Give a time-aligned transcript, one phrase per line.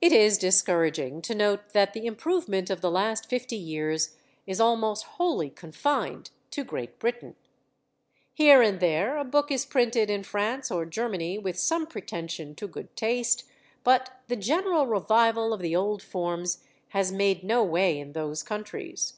[0.00, 5.04] It is discouraging to note that the improvement of the last fifty years is almost
[5.04, 7.36] wholly confined to Great Britain.
[8.32, 12.66] Here and there a book is printed in France or Germany with some pretension to
[12.66, 13.44] good taste,
[13.82, 16.64] but the general revival of the old forms
[16.96, 19.12] has made no way in those countries.